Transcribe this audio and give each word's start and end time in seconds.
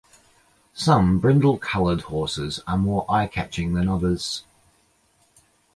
Some 0.73 1.19
brindle-colored 1.19 2.01
horses 2.01 2.59
are 2.65 2.75
more 2.75 3.05
eye-catching 3.07 3.73
than 3.73 3.87
others. 3.87 4.41